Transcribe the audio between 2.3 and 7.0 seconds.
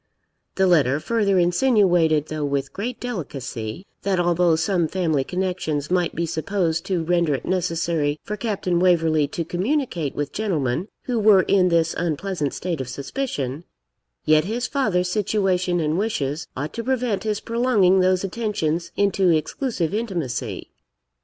with great delicacy, that although some family connections might be supposed